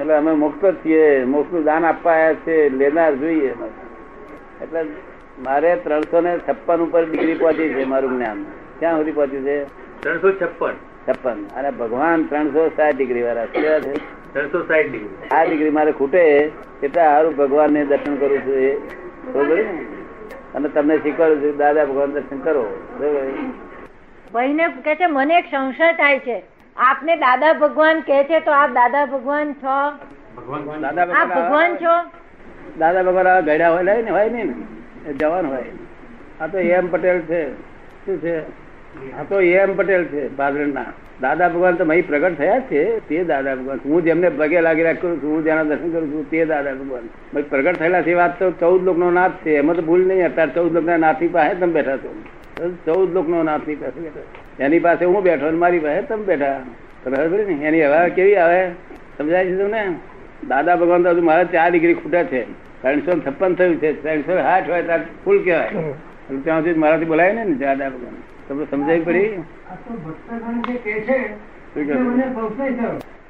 એટલે 0.00 0.14
અમે 0.14 0.32
મુક્ત 0.32 0.66
જ 0.66 0.74
છીએ 0.74 1.24
મોક્ષનું 1.24 1.64
દાન 1.64 1.84
આપવા 1.84 2.12
આવ્યા 2.12 2.34
છે 2.34 2.68
લેનાર 2.68 3.14
જોઈએ 3.14 3.54
એટલે 4.62 4.80
મારે 5.44 5.76
ત્રણસો 5.76 6.20
ને 6.20 6.38
છપ્પન 6.48 6.80
ઉપર 6.80 7.04
ડિગ્રી 7.04 7.34
પહોંચી 7.34 7.68
છે 7.68 7.84
મારું 7.84 8.16
જ્ઞાન. 8.16 8.44
ક્યાં 8.78 8.96
સુધી 8.96 9.12
પહોંચ્યું 9.12 9.44
છે? 9.44 9.64
ત્રણસો 10.00 10.32
છપ્પન. 10.32 10.72
છપ્પન. 11.08 11.44
અને 11.56 11.70
ભગવાન 11.70 12.22
ત્રણસો 12.22 12.68
સાઠ 12.68 12.96
ડિગ્રી 12.96 13.22
વાળા 13.22 13.46
છે. 13.46 13.60
કેવા 13.60 13.80
છે? 13.80 13.92
ત્રણસો 14.32 14.62
સાઠ 14.62 14.78
ડિગ્રી. 14.78 15.28
આ 15.30 15.44
ડિગ્રી 15.44 15.70
મારે 15.70 15.92
ખૂટે 15.92 16.18
એટલે 16.82 16.88
સારું 16.88 17.36
ભગવાન 17.36 17.72
ને 17.72 17.84
દર્શન 17.84 18.16
કરું 18.16 18.38
છું 18.38 18.54
એ. 18.54 18.76
બરોબર 19.32 19.56
ને? 19.56 19.84
અને 20.54 20.68
તમને 20.68 20.98
શીખવાડું 20.98 21.42
છું 21.42 21.56
દાદા 21.56 21.84
ભગવાન 21.84 22.12
દર્શન 22.12 22.38
કરો. 22.38 22.80
બરોબર? 22.98 23.22
ભાઈને 24.32 24.68
કે 24.68 24.94
છે 24.94 25.06
મને 25.06 25.38
એક 25.38 25.44
સંશય 25.50 25.92
થાય 25.92 26.18
છે. 26.18 26.53
આપને 26.76 27.16
દાદા 27.16 27.52
ભગવાન 27.52 28.00
કે 28.00 28.24
છે 28.24 28.40
તો 28.40 28.50
આપ 28.50 28.70
દાદા 28.70 29.06
ભગવાન 29.06 29.52
છો? 29.52 29.68
આપ 29.68 31.28
ભગવાન 31.28 31.76
છો? 31.76 31.94
દાદા 32.78 33.02
ભગવાન 33.02 33.40
ગયડા 33.40 33.70
હોય 33.70 34.02
ને 34.02 34.10
હોય 34.10 34.28
ને? 34.28 34.54
જવાન 35.12 35.46
હોય. 35.46 35.64
આ 36.40 36.46
તો 36.46 36.58
એમ 36.58 36.90
પટેલ 36.90 37.20
છે. 37.20 37.52
શું 38.06 38.20
છે? 38.22 38.38
આ 39.12 39.22
તો 39.28 39.40
એમ 39.40 39.76
પટેલ 39.76 40.04
છે 40.04 40.28
ભાદરના. 40.28 40.84
દાદા 41.20 41.48
ભગવાન 41.48 41.74
તો 41.74 41.84
અહીં 41.84 42.06
પ્રગટ 42.06 42.38
થયા 42.38 42.60
છે 42.60 43.00
તે 43.00 43.24
દાદા 43.24 43.54
ભગવાન. 43.54 43.78
હું 43.84 44.04
જેમને 44.04 44.28
પગે 44.28 44.60
લાગી 44.60 44.82
રાખ 44.82 44.96
કરું 44.96 45.22
છું 45.22 45.36
હું 45.36 45.44
જેના 45.44 45.62
દર્શન 45.62 45.90
કરું 45.90 46.12
છું 46.12 46.30
તે 46.30 46.44
દાદા 46.44 46.72
ભગવાન. 46.72 47.08
ભાઈ 47.34 47.42
પ્રગટ 47.42 47.76
થયેલા 47.76 48.02
છે 48.02 48.14
વાત 48.14 48.38
તો 48.38 48.50
ચૌદ 48.50 48.84
લોકનો 48.84 49.10
નાથ 49.10 49.32
છે. 49.44 49.58
એમાં 49.58 49.76
તો 49.76 49.82
ભૂલ 49.82 50.06
નહીં 50.06 50.26
અત્યારે 50.26 50.50
ચૌદ 50.50 50.72
લોકના 50.72 50.96
નાથની 50.96 51.28
પાસે 51.28 51.54
તમે 51.54 51.72
બેઠા 51.72 51.96
છો. 51.96 52.10
ચૌદ 52.86 53.14
લોકનો 53.14 53.42
નાથની 53.42 53.74
પાસે 53.74 54.00
બેઠા 54.00 54.43
એની 54.60 54.78
પાસે 54.78 55.04
હું 55.04 55.22
બેઠો 55.22 55.46
અને 55.46 55.58
મારી 55.58 55.78
પાસે 55.78 56.02
તમે 56.02 56.24
બેઠા. 56.24 56.60
તમે 57.04 57.16
ખબર 57.16 57.46
ને? 57.46 57.66
એની 57.66 57.84
હવા 57.84 58.08
કેવી 58.08 58.36
આવે? 58.36 58.70
સમજાય 59.18 59.46
છે 59.46 59.56
તમને? 59.56 59.94
દાદા 60.48 60.76
ભગવાન 60.76 61.02
તો 61.02 61.10
હજુ 61.10 61.22
મારા 61.22 61.44
ચાર 61.44 61.72
ડિગ્રી 61.72 61.94
ખૂટા 61.94 62.22
છે. 62.22 62.44
ત્રણસો 62.82 63.20
છપ્પન 63.20 63.54
થયું 63.54 63.76
છે. 63.76 64.02
ત્રણસો 64.02 64.36
સાઠ 64.36 64.70
હોય 64.70 64.82
ત્યાં 64.82 65.00
ફૂલ 65.24 65.44
કહેવાય. 65.44 65.68
ત્યાં 66.44 66.60
સુધી 66.60 66.74
મારાથી 66.74 67.04
બોલાય 67.04 67.32
ને 67.32 67.44
ને 67.44 67.54
દાદા 67.54 67.88
ભગવાન. 67.88 68.14
તમને 68.48 68.66
સમજાવી 68.70 69.00
પડી? 69.00 69.38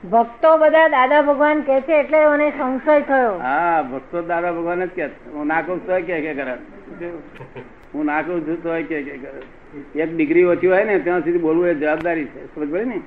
ભક્તો 0.05 0.51
બધા 0.59 0.89
દાદા 0.89 1.23
ભગવાન 1.23 1.61
કે 1.63 1.81
છે 1.81 1.99
એટલે 1.99 2.19
મને 2.29 2.47
સંશય 2.51 3.01
થયો. 3.01 3.35
હા 3.39 3.83
ભક્તો 3.83 4.23
દાદા 4.23 4.53
ભગવાન 4.53 4.85
જ 4.85 4.89
કે 4.89 5.05
હું 5.35 5.47
નાખું 5.47 5.81
તો 5.87 6.01
કે 6.01 6.19
કે 6.21 6.33
કરે 6.35 6.57
હું 7.95 8.05
નાખું 8.07 8.45
છું 8.47 8.59
તો 8.63 8.71
કે 8.83 9.03
કે 9.03 9.17
કરે 9.19 9.41
એક 9.97 10.11
ડિગ્રી 10.15 10.45
ઓછી 10.45 10.67
હોય 10.67 10.85
ને 10.85 10.99
ત્યાં 11.01 11.23
સુધી 11.23 11.39
બોલવું 11.39 11.69
એ 11.69 11.75
જવાબદારી 11.75 12.27
છે. 12.27 12.41
સમજ 12.55 12.69
પડી 12.71 12.85
ને? 12.85 12.99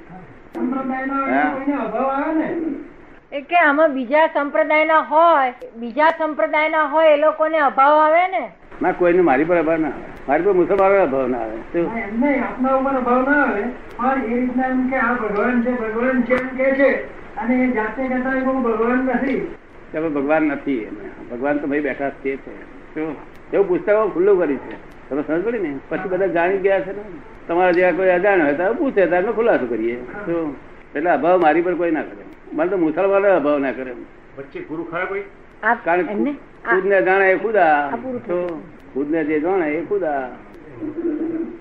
એ 3.31 3.41
કે 3.41 3.57
આમાં 3.59 3.93
બીજા 3.93 4.27
સંપ્રદાયના 4.29 5.01
હોય 5.03 5.53
બીજા 5.75 6.11
સંપ્રદાયના 6.17 6.87
હોય 6.87 7.11
એ 7.11 7.17
લોકોને 7.17 7.59
અભાવ 7.59 7.99
આવે 7.99 8.27
ને? 8.27 8.43
ના 8.81 8.91
કોઈને 8.91 9.21
મારી 9.21 9.45
પર 9.45 9.57
અભાવ 9.57 9.79
ના 9.79 9.87
આવે. 9.87 10.07
મારી 10.27 10.43
પર 10.43 10.53
મુસલમાનો 10.53 10.97
અભાવ 11.03 11.27
ના 11.27 11.37
આવે? 11.37 11.57
આપના 12.47 12.75
ઉપર 12.79 12.95
અભાવ 13.01 13.21
ના 13.29 13.43
આવે 13.43 13.63
પણ 13.97 14.23
એ 14.31 14.35
રીતના 14.39 14.67
એમ 14.73 14.81
કે 14.89 14.97
આ 14.97 15.13
ભગવાન 15.21 15.61
છે 15.63 15.71
ભગવાન 15.81 16.17
છે 16.27 16.35
એમ 16.41 16.47
કે 16.57 16.67
છે 16.79 16.89
અને 17.37 17.55
એ 17.63 17.71
જાતે 17.77 18.01
કહેતા 18.11 18.35
એ 18.37 18.41
કે 18.41 18.51
ભગવાન 18.67 18.99
નથી. 19.07 19.41
તમે 19.91 20.09
ભગવાન 20.09 20.43
નથી 20.43 20.81
ભગવાન 21.31 21.57
તો 21.57 21.67
ભાઈ 21.67 21.85
બેઠા 21.87 22.09
જ 22.09 22.11
છે 22.21 22.37
એવું 23.53 23.67
પુસ્તકો 23.67 24.09
ખુલ્લું 24.13 24.39
કરી 24.41 24.59
છે. 24.67 24.75
તમે 25.09 25.21
સમજ 25.27 25.41
પડી 25.45 25.63
ને? 25.65 25.71
પછી 25.89 26.09
બધા 26.11 26.27
જાણી 26.27 26.61
ગયા 26.65 26.81
છે 26.85 26.91
ને? 26.97 27.03
તમારા 27.47 27.71
જેવા 27.71 27.95
કોઈ 27.97 28.09
અજાણ 28.09 28.41
હોય 28.41 28.53
તો 28.53 28.73
પૂછે 28.79 29.01
અમે 29.17 29.31
ખુલાસો 29.31 29.65
કરીએ. 29.65 29.95
તો 30.25 30.55
એટલે 30.95 31.09
અભાવ 31.09 31.41
મારી 31.41 31.61
પર 31.61 31.75
કોઈ 31.81 31.91
ના 31.91 32.05
કરે. 32.09 32.23
મને 32.53 32.69
તો 32.69 32.77
મુસલમાનો 32.77 33.27
અભાવ 33.39 33.59
ના 33.59 33.71
કરે. 33.71 33.91
વચ્ચે 34.37 34.59
ગુરુ 34.69 34.83
ખરા 34.83 35.05
કોઈ? 35.05 35.21
આપ 35.21 35.46
કારણ 35.61 36.05
ખુદ 36.05 36.85
ને 36.85 37.01
જાણે 37.01 37.31
એ 37.31 37.37
ખુદા. 37.37 37.89
ખુદ 38.93 39.11
ને 39.11 39.23
જે 39.23 39.39
જાણે 39.39 39.67
એ 39.67 39.85
ખુદા. 39.85 40.29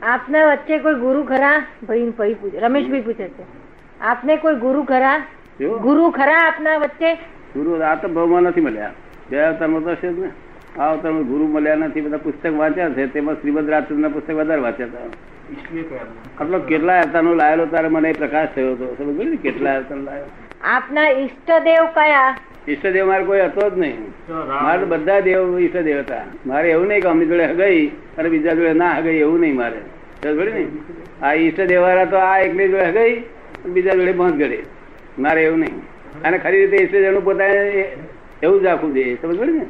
આપને 0.02 0.44
વચ્ચે 0.44 0.78
કોઈ 0.78 0.94
ગુરુ 0.94 1.22
ખરા? 1.22 1.66
ભાઈ 1.88 2.10
ભાઈ 2.10 2.34
પૂછે. 2.34 2.60
રમેશભાઈ 2.60 3.00
પૂછે 3.00 3.28
છે. 3.28 3.44
આપને 4.00 4.36
કોઈ 4.36 4.54
ગુરુ 4.54 4.82
ખરા? 4.82 5.18
ગુરુ 5.60 6.10
ખરા 6.10 6.48
આપના 6.48 6.76
વચ્ચે? 6.76 7.14
ગુરુ 7.56 7.80
આ 7.80 7.94
તો 7.94 8.08
ભાવમાં 8.08 8.42
નથી 8.42 8.60
મળ્યા. 8.60 8.90
ગયા 9.30 9.48
અવતારમાં 9.48 9.82
તો 9.82 9.94
છે 9.94 10.12
જ 10.12 10.18
ને. 10.18 10.30
આ 10.80 10.90
અવતારમાં 10.92 11.22
ગુરુ 11.22 11.46
મળ્યા 11.46 11.74
નથી 11.74 12.00
બધા 12.00 12.16
પુસ્તક 12.16 12.52
વાંચ્યા 12.56 12.90
છે. 12.90 13.06
તેમાં 13.06 13.34
શ્રીમદ 13.34 13.68
ના 13.68 14.08
પુસ્તક 14.08 14.30
વધારે 14.30 14.60
વાંચ્યા 14.60 14.86
હતા. 14.86 15.08
આટલો 16.40 16.58
કેટલા 16.58 17.00
અવતારનો 17.00 17.34
લાયેલો 17.34 17.66
તારે 17.66 17.88
મને 17.88 18.12
પ્રકાશ 18.12 18.48
થયો 18.54 18.72
હતો. 18.72 18.94
સમજ 18.98 19.38
કેટલા 19.42 19.76
અવતાર 19.76 19.98
લાયો 19.98 20.26
આપના 20.64 21.08
ઈષ્ટદેવ 21.08 21.84
કયા? 21.94 22.36
ઈષ્ટદેવ 22.68 23.06
મારે 23.06 23.24
કોઈ 23.24 23.40
હતો 23.40 23.70
જ 23.70 23.78
નહીં. 23.78 23.98
મારે 24.62 24.84
બધા 24.84 25.20
દેવ 25.20 25.58
ઈષ્ટદેવ 25.60 25.98
હતા. 25.98 26.24
મારે 26.46 26.70
એવું 26.70 26.86
નહીં 26.86 27.02
કે 27.02 27.08
અમની 27.08 27.26
જોડે 27.26 27.46
હગઈ 27.46 27.86
અને 28.18 28.28
બીજા 28.28 28.54
જોડે 28.54 28.72
ના 28.72 28.92
હગઈ 28.98 29.16
એવું 29.16 29.40
નહીં 29.40 29.56
મારે. 29.56 29.80
ને? 30.52 30.66
આ 31.22 31.34
ઈષ્ટદેવ 31.34 31.80
વાળા 31.80 32.04
તો 32.04 32.16
આ 32.16 32.38
એકલી 32.38 32.68
જોડે 32.68 32.84
હગઈ 32.84 33.22
બીજા 33.66 33.90
જોડે 33.90 34.12
બંધ 34.12 34.38
કરે. 34.38 34.58
મારે 35.18 35.44
એવું 35.44 35.58
નહીં. 35.58 35.82
અને 36.24 36.38
ખરી 36.38 36.66
રીતે 36.66 36.84
ઈષ્ટદેવનું 36.84 37.24
પોતાને 37.24 37.88
એવું 38.42 38.60
જ 38.60 38.64
રાખવું 38.64 38.94
જોઈએ. 38.94 39.16
સમજ 39.22 39.38
પડી 39.38 39.52
ને? 39.52 39.66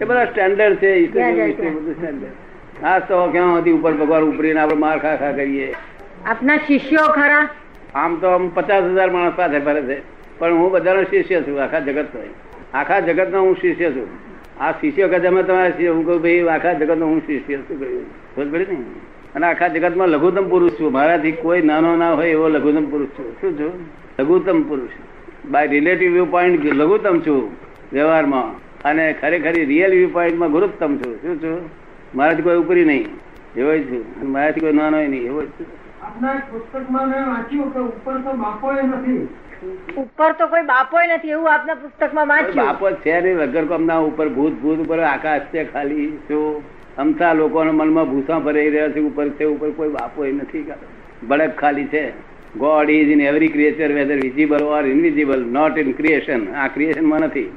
એ 0.00 0.04
બધા 0.04 0.24
સ્ટેન્ડર્ડ 0.24 0.76
છે 0.76 0.86
ઈષ્ટદેવ 0.86 1.50
સ્ટેન્ડર્ડ 1.92 2.84
હા 2.84 2.98
તો 2.98 3.26
ક્યાં 3.26 3.58
હતી? 3.58 3.70
ઉપર 3.70 3.92
ભગવાન 3.92 4.22
ઉપરીને 4.22 4.60
આપણે 4.60 4.76
માર 4.76 4.98
ખા 4.98 5.16
ખા 5.16 5.32
કરીએ. 5.32 5.74
આપના 6.26 6.56
શિષ્યો 6.56 7.06
ખરા? 7.08 7.48
આમ 7.94 8.16
તો 8.16 8.26
આમ 8.26 8.48
પચાસ 8.48 8.84
હજાર 8.84 9.10
માણસ 9.10 9.32
પાસે 9.36 9.58
ફરે 9.58 9.82
છે. 9.82 9.98
પણ 10.42 10.52
હું 10.52 10.70
બધાનો 10.70 11.02
શિષ્ય 11.02 11.40
છું, 11.40 11.62
આખા 11.62 11.78
જગત 11.78 12.06
આખા 12.74 13.00
જગતનો 13.00 13.40
હું 13.40 13.56
શિષ્ય 13.56 13.90
છું. 13.90 14.08
આ 14.60 14.72
શિષ્ય 14.72 15.04
વખત 15.04 15.26
અમે 15.26 15.42
તમારા 15.42 15.92
હું 15.92 16.06
કહું, 16.06 16.22
ભાઈ, 16.22 16.40
આખા 16.40 16.72
જગતનો 16.72 17.06
હું 17.06 17.20
શિષ્ય 17.26 17.56
છું, 17.56 17.80
કહ્યું. 17.80 18.52
પડી 18.52 18.66
ને? 18.70 18.76
અને 19.34 19.46
આખા 19.46 19.68
જગતમાં 19.68 20.08
લઘુત્તમ 20.08 20.48
પુરુષ 20.48 20.70
છું. 20.70 20.92
મારાથી 20.92 21.32
કોઈ 21.32 21.62
નાનો 21.62 21.96
ના 21.96 22.12
હોય 22.12 22.30
એવો 22.30 22.48
લઘુત્તમ 22.48 22.90
પુરુષ 22.90 23.08
છું. 23.08 23.32
શું 23.40 23.58
છું? 23.58 23.72
લઘુત્તમ 24.18 24.62
પુરુષ. 24.62 24.88
બાય 25.50 25.66
રિલેટિવ 25.66 26.12
વ્યૂ 26.12 26.24
પોઈન્ટ 26.24 26.66
લઘુત્તમ 26.66 27.20
છું 27.20 27.50
વ્યવહારમાં. 27.92 28.54
અને 28.82 29.14
ખરેખર 29.20 29.52
રિયલ 29.52 29.90
વ્યૂ 29.90 30.08
પોઈન્ટમાં 30.08 30.50
ગુરુત્તમ 30.50 30.96
છું. 30.96 31.16
શું 31.16 31.42
છું? 31.42 31.70
મારાથી 32.14 32.42
કોઈ 32.42 32.56
ઉપરી 32.56 32.84
નહીં. 32.84 33.06
એવો 33.56 33.76
જ 33.76 33.90
છું. 33.90 34.32
મારાથી 34.32 34.60
કોઈ 34.60 34.72
નાનો 34.72 34.96
નહીં. 34.96 35.22
એવો 35.22 35.42
જ 35.42 35.46
છું. 35.46 35.66
આપના 36.02 36.32
પુસ્તકમાં 36.32 37.08
મેં 37.08 37.26
વાંચ્યું 37.26 37.74
કે 37.74 37.78
ઉપર 37.78 38.12
તો 38.12 38.32
બાપો 38.32 38.72
નથી. 38.72 39.28
ઉપર 39.96 40.32
તો 40.32 40.46
કોઈ 40.46 40.62
બાપો 40.62 40.98
નથી 41.14 41.28
એવું 41.28 41.52
આપના 41.52 41.74
પુસ્તકમાં 41.74 42.26
વાંચ્યું. 42.26 42.66
બાપો 42.66 42.90
છે 42.90 43.20
ને 43.20 43.34
વગર 43.34 43.64
કોમના 43.64 43.96
ઉપર 43.96 44.28
ભૂત 44.28 44.52
ભૂત 44.52 44.78
ઉપર 44.78 45.00
આકાશ 45.00 45.40
છે 45.40 45.64
ખાલી 45.64 46.18
શું? 46.28 46.62
અમથા 46.96 47.32
લોકોના 47.32 47.72
મનમાં 47.72 48.10
ભૂસા 48.10 48.38
ભરાઈ 48.38 48.70
રહ્યા 48.70 48.88
છે 48.88 49.00
ઉપર 49.00 49.28
છે 49.28 49.44
ઉપર 49.44 49.70
કોઈ 49.70 49.88
બાપો 49.88 50.24
નથી. 50.24 50.66
બળક 51.22 51.56
ખાલી 51.56 51.84
છે. 51.84 52.10
God 52.58 52.90
is 52.90 53.08
in 53.08 53.20
every 53.20 53.48
creature 53.48 53.92
whether 53.92 54.14
visible 54.14 54.62
or 54.62 54.86
invisible 54.86 55.40
not 55.40 55.78
in 55.78 55.92
creation 55.92 56.54
આ 56.54 56.68
ક્રિએશનમાં 56.68 57.20
નથી. 57.20 57.52